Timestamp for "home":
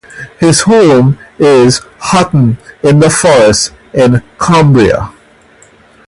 0.61-1.19